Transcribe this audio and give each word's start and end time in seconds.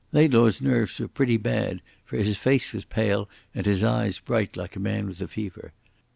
Laidlaw's 0.11 0.59
nerves 0.61 0.99
were 0.99 1.07
pretty 1.07 1.37
bad, 1.37 1.79
for 2.05 2.17
his 2.17 2.35
face 2.35 2.73
was 2.73 2.85
pale 2.85 3.29
and 3.53 3.67
his 3.67 3.83
eyes 3.83 4.17
bright 4.17 4.57
like 4.57 4.75
a 4.75 4.79
man 4.79 5.05
with 5.05 5.21
a 5.21 5.27
fever. 5.27 5.73